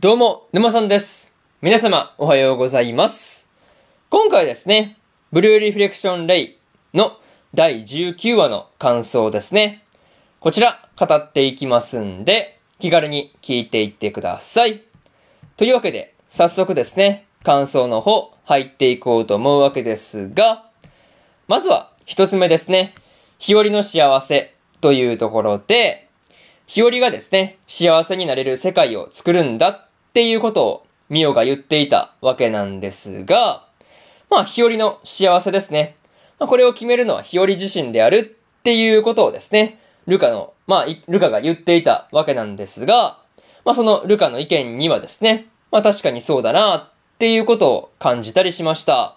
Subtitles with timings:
[0.00, 1.32] どうも、沼さんです。
[1.60, 3.44] 皆様、おはようございます。
[4.10, 4.96] 今回ですね、
[5.32, 6.58] ブルーリフレクションレイ
[6.94, 7.18] の
[7.52, 9.82] 第19話の感想ですね。
[10.38, 14.82] こちら、語っていきますんで、気軽に聞いていってください。
[15.56, 20.64] というわけで、早速ですね、感想の方、入っていこうと思うわけですが、
[21.48, 22.94] まずは、一つ目ですね、
[23.40, 26.08] 日和の幸せというところで、
[26.68, 33.64] 日和がですね、幸せになれる世界を作るんだっていうことを、ミオが言っていたわけなんですが、
[34.30, 35.96] まあ、日和の幸せですね。
[36.38, 43.18] まあ、これを決めるのは日和自身であるっていうことをですね、ルカの、まあ、ルカが言っていたわけなんですが、
[43.64, 49.16] まあ、そのルカの意見にはですね、まあ、確かにそうだなっていうことを感じたりしました。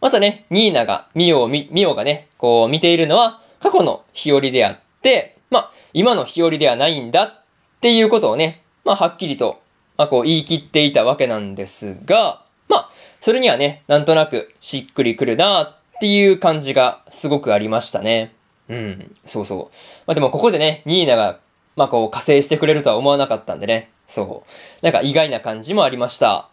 [0.00, 7.44] またね、ニーナが、ミオをみ、ミオがね、こう見ているのは過去の日和であって、まあ、今の日和ではないんだっ
[7.80, 9.60] ていうことをね、まあ、はっきりと、
[9.96, 18.34] まあ、こう言い切っていたわけなんですが、まあ、それにはね、なんとなくしっくりくるなっていう感じがすごくありましたね。
[18.68, 19.58] うん、そうそう。
[20.06, 21.38] まあ、でもここでね、ニーナが、
[21.76, 24.84] まあ、こう、加勢してくれるとは思わなかったんでね、そう。
[24.84, 26.48] なんか意外な感じもありました。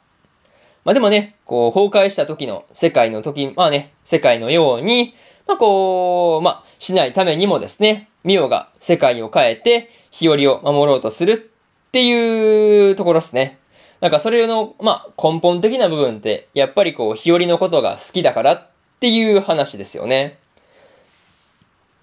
[0.85, 5.13] まあでもね、こう、崩壊した時の世界の時、まあね、世界のように、
[5.47, 11.51] まあこう、まあ、しないためにもですね、ミオが世界を変えて、日和を守ろうとする
[11.89, 13.57] っていうところですね。
[13.99, 18.67] なんかそれの、まあ、根本的な部分って、やっぱりこう、日和のことが好きだからっ
[18.99, 20.37] ていう話ですよね。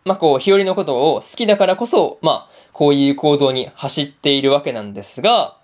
[0.05, 5.57] まあこう、日和のことを好きだからこそ、まあ、こういう行動に走っているわけなんですが、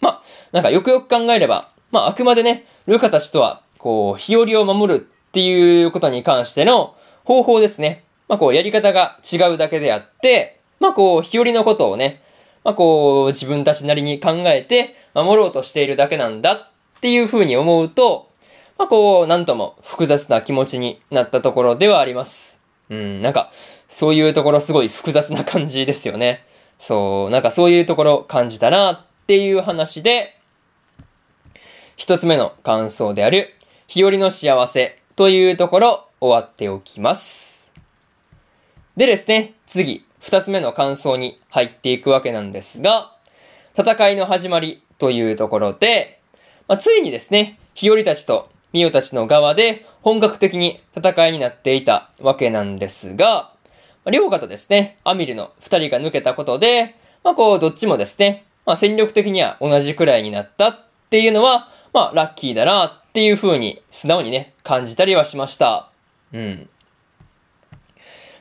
[0.00, 8.04] まあ、なんかよくよく考えれば、まああくまでね、ルカたちとは、こう、日和を守るっていうことに関しての方法ですね。
[8.26, 12.22] まあこう、やり方が違うだけであって、まあこう、日和のことをね、
[12.64, 18.30] まあこう、自分たちなりに考えて守ろうとしているだけなんだっていうふうに思うと、
[18.78, 22.58] まあこう、なんとも複雑な気持ちになったところではあります。
[22.90, 23.50] うん、なんか、
[23.88, 26.44] そういうところすごい複雑な感じですよね。
[26.78, 30.38] そう、なんかそういうところ感じたなっていう話で、
[31.96, 33.54] 一つ目の感想である、
[33.86, 37.60] 日和の幸せというところ終わっておきます。
[38.96, 43.12] でですね、次、二つ目の感想に入っていくわけなんですが、
[43.76, 46.20] 戦いの始まりというところで、
[46.68, 53.52] まあ、ついにですね、日和たちとミオたちの側で本格的に戦いになっていたわけなんですが、
[54.04, 56.94] まあ、両家とですね、アミルの二人が抜けたことで、
[57.24, 60.78] まあこう、どっちもですね、まあ戦力的には同じくらいになったっ
[61.10, 65.90] ていうのは、まあラッキーだなっていう風に素直にね、感じたりはしました。
[66.32, 66.68] うん。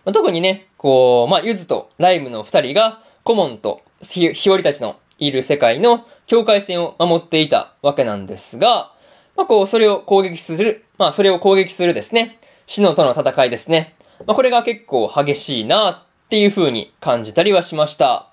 [0.10, 8.92] まあ、特にね、こう、まあユズとライムの二人が、コモンとひ日和たちのいる世界の境界線を守っていたわけなんですが、
[9.38, 13.94] まあこう、それを攻撃する、まあそれを攻撃するですね、シノとの戦いですね。
[14.26, 18.32] まあこれが結構激しいなっていう風に感じたりはしました。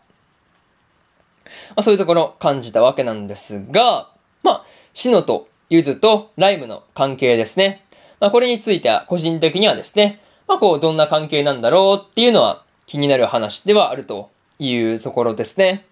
[1.75, 4.08] まあそういうところ感じたわけなんですが、
[4.43, 4.64] まあ、
[4.94, 7.84] シノとユズとライムの関係ですね。
[8.19, 15.84] まあこれについては個人的にはですね、まあこうどんな関係なんだろうっていうのは気になる話ではあるというところですね。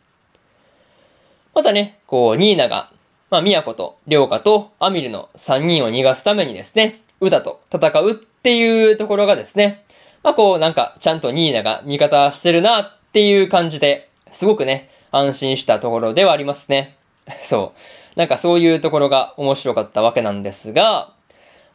[1.55, 2.91] またね、こう、ニーナが、
[3.31, 9.85] まあ、ミヤコと、リョウカと、アミルの3人を逃がすためにですね、ウダと戦うっていうところがですね、
[10.25, 16.97] まあ、こう、なんか、ちゃんとニーナが味方してるなっていう感じで、すごくね、安心したところではありますね。
[17.45, 17.73] そ
[18.17, 18.19] う。
[18.19, 21.11] なんかそういうところが面白かったわけなんですが、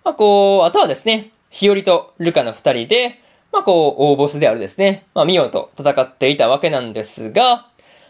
[0.04, 3.22] まあ、こう、あとはですね、日和とルカの二人で、
[3.52, 7.68] まあ、こう、大ボスであるですね、まあ、ミオと戦っていたわけなんですが、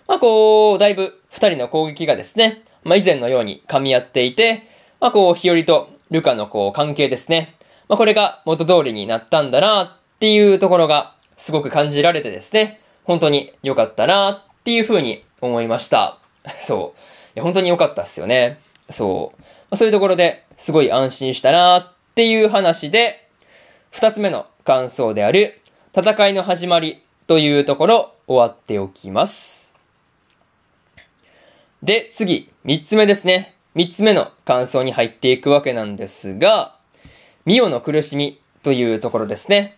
[0.08, 4.68] まあ、こう、だいぶ二人の攻撃がですね、まあ、以前のように噛み合っていて、
[5.00, 7.56] まあ、こう、日和とルカのこう、関係ですね。
[7.88, 16.20] まあ、これが元通りになったんだなっていうところが、すごく感じられてですね、本当に良かったなっていうふうに思いました。
[16.62, 17.00] そう。
[17.36, 18.60] いや、本当に良かったっすよね。
[18.92, 19.34] そ
[19.72, 19.78] う。
[19.78, 23.29] そういうところですごい安心したなっていう話で、
[23.92, 25.62] 二つ目の感想である、
[25.98, 29.74] 戦いの始まりというところ終わっておきます。
[31.82, 33.56] で、次、三つ目ですね。
[33.74, 36.76] 三つ目の感想に入っていくわけなんですが、
[37.46, 39.78] ミオの苦しみというところですね。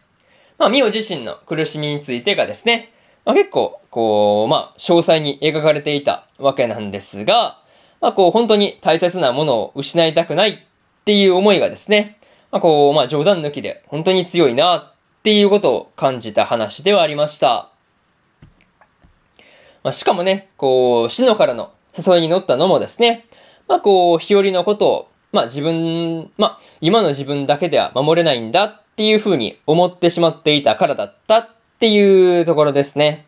[0.58, 2.92] まあ、ミオ自身の苦しみについてがですね、
[3.24, 7.60] まあ、結構、こう、まあ、詳細に描かれていたわけなんですが、
[8.02, 12.18] まあ、こう、本当に大切なものを失いたくないっていう思いがですね、
[12.51, 14.94] まあ、こう、まあ、冗談抜きで本当に強いなっ
[15.24, 17.71] ていうことを感じた話ではありました。
[19.83, 23.25] まあ、しかもね、こう、シノからの誘いに乗ったのもですね、
[23.68, 31.50] まあこう、日和のことを、まあ自分、まあ今の自分だけでは守れないんだっていう風に思ってしまっていたからだったっ
[31.80, 33.25] ていうところですね。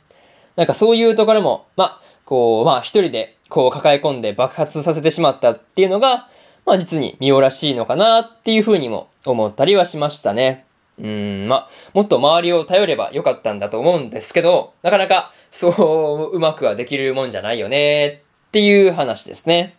[0.56, 6.28] なんかそういうところも、まあ、こう、まあ一人でこう抱え込んで爆発させてしまったっていうのが、
[6.66, 10.66] まあ実にミオらしいのかなっていう風にも思ったりはしましたね。
[11.00, 15.70] うん、まあ、もっと周りを頼ればよかったんだと思うんですけど、なかなかそ
[16.32, 19.78] ううまくはできるもんじゃないよねっていう話ですね。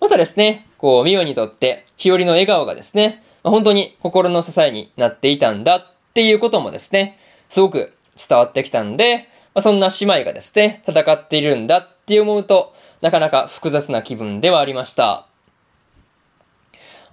[0.00, 7.18] またですね、こう、ミオにとって、日和の笑顔がですね、まあ、本当に心の支えになっていたんだっていうこともですね、
[7.50, 15.26] すごく伝わってきたんで、まあ、そんな姉妹がですね、戦っているんだって思うと、なかなか複雑な気分ではありました。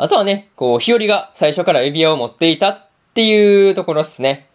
[0.02, 4.48] あとはね、こう、日和が最初から指輪を持っていたっていうところですね。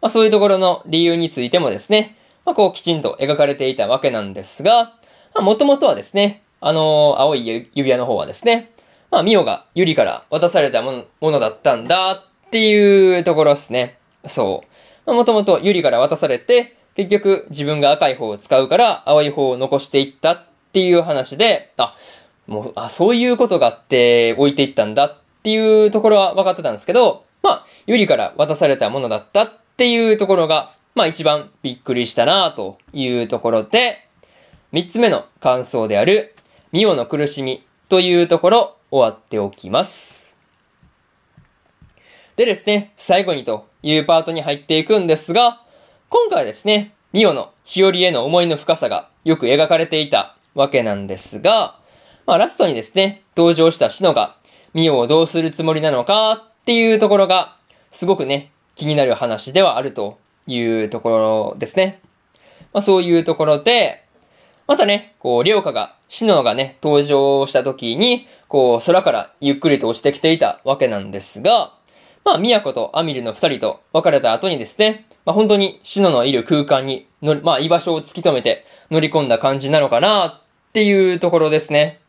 [0.00, 4.84] まあそういうところの理由についてもですね、まあこうきちんと描かれていたわけなんですが、
[5.34, 8.70] まあもともとはですね、あのー、青い指輪の方はですね、
[9.10, 13.98] まあミオがユリから渡されたものだったんだっていうところですね。
[14.28, 14.68] そう。
[15.04, 21.96] まあもともとユリから渡されて、結局自分が赤い方を使うから青い方を残していったっていう話で、あ、
[22.52, 34.06] もう、あ、そういうことがあって置いていったんだっていうところは分かってたんですけど、まあ、ユリから渡されたものだったっていうところが、まあ一番びっくりしたなというところで、
[34.70, 36.34] 三つ目の感想である、
[36.70, 40.36] ミオの苦しみというところ終わっておきます。
[42.36, 45.62] でですね、最後にというパートに入っていくんですが、
[46.10, 51.78] 今回はですね、ミオの日和への思いの深さがよく描かれていたわけなんですが、
[52.26, 54.36] まあラストにですね、登場したシノが
[54.74, 57.56] ミオをどうするつもりなのかっていうところが、
[57.92, 62.00] すごくね、気になる話ではあるというところですね。
[62.72, 64.04] まあそういうところで、
[64.66, 71.72] またね、こう、りょうかが、シノがね、登場した時に、こう、空からゆっくりと落ちてきていたわけなんですが、
[72.24, 82.00] まあ、ミヤコとアミルの二人と別れた後にですね、まあ本当にシノのいる空間にの、まあ居場所を突き止めて乗り込んだ感じなのかなっていうところですね。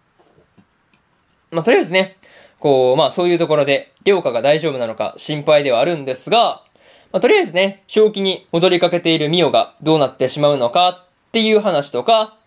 [1.53, 2.17] まあとりあえずね、
[2.59, 6.63] こう、まあそういうところで、りょうかが大丈夫なのか心配ではあるんですが、
[7.11, 12.37] まあとりあえずね、正気に戻りかけているミオがどうなってしまうのかっていう話とか、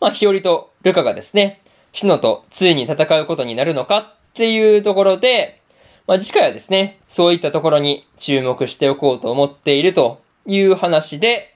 [0.00, 1.60] まあ日和とルカがですね、
[1.92, 5.60] シノとついに戦うことになるのかっていうところで、
[6.06, 11.54] まあ次回はですね、そういったところに注目しておこうと思っているという話で、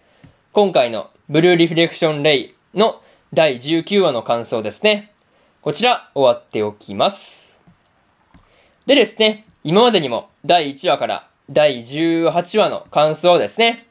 [0.53, 3.01] 今回のブルーリフレクションレイの
[3.33, 5.12] 第19話の感想ですね。
[5.63, 7.53] こちら終わっておきます。
[8.85, 13.87] でですね、今までにも第1話から第18話の感想をですね、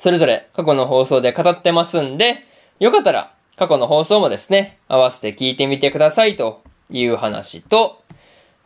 [0.00, 2.44] それぞれ過去の放送で語ってますんで、
[2.78, 8.04] よかったら過去の放送もですね、合わせて聞いてみてくださいという話と、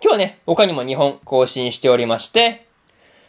[0.02, 2.66] 今日はね、他にも2本更新しておりまして、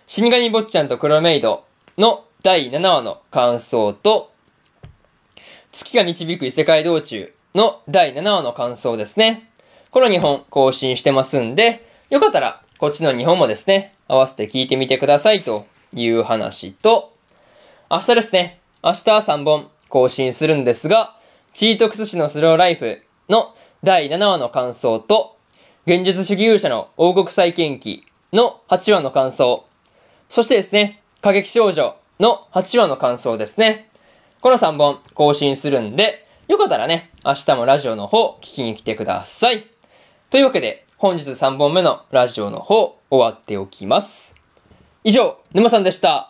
[0.07, 1.63] 死神坊ちゃんと黒メイド
[1.97, 4.33] の第7話の感想と、
[5.71, 9.49] 月が導く異世界道中の第7話の感想ですね。
[9.91, 17.13] この2本更新してますんで、よかったらこっちの2本もですね、合わせて聞いてみてくださいという話と、
[17.89, 21.15] 明日ですね、明日は3本更新するんですが、
[21.53, 23.53] チートクス氏のスローライフの
[23.83, 25.35] 第7話の感想と、
[25.85, 29.65] 現実主義勇者の王国再建記の8話の感想。
[30.29, 33.89] そしてですね、過激少女の8話の感想ですね。
[34.39, 39.67] この3本更新するんで、よかったらね、明日もラジオの方聞きに来てください。
[40.31, 44.35] というわけで、本日3本目のラジオの方終わっておきます。
[45.05, 46.29] 以上、沼さんでした。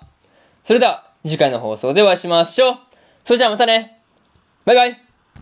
[0.63, 2.77] それでは、次回の放送でお会いしましょう。
[3.25, 3.99] それじゃあまたね。
[4.63, 5.10] バイバイ。